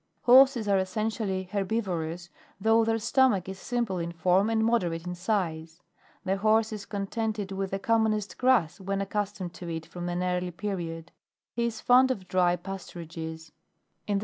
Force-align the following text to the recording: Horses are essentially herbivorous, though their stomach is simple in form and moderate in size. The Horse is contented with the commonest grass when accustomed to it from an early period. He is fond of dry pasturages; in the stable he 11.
Horses 0.23 0.67
are 0.67 0.79
essentially 0.79 1.43
herbivorous, 1.51 2.31
though 2.59 2.83
their 2.83 2.97
stomach 2.97 3.47
is 3.47 3.59
simple 3.59 3.99
in 3.99 4.11
form 4.11 4.49
and 4.49 4.65
moderate 4.65 5.05
in 5.05 5.13
size. 5.13 5.83
The 6.25 6.37
Horse 6.37 6.73
is 6.73 6.87
contented 6.87 7.51
with 7.51 7.69
the 7.69 7.77
commonest 7.77 8.39
grass 8.39 8.79
when 8.79 8.99
accustomed 8.99 9.53
to 9.53 9.69
it 9.69 9.85
from 9.85 10.09
an 10.09 10.23
early 10.23 10.49
period. 10.49 11.11
He 11.53 11.67
is 11.67 11.81
fond 11.81 12.09
of 12.09 12.27
dry 12.27 12.55
pasturages; 12.55 12.71
in 13.21 13.27
the 13.27 13.29
stable 13.29 13.99
he 14.07 14.13
11. 14.13 14.19